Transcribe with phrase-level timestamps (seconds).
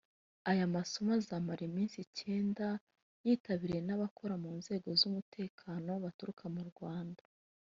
[0.51, 2.67] Aya masomo azamara iminsi icyenda
[3.25, 7.21] yitabiriye n’abakora mu nzego z’umutekano baturuka mu mu Rwanda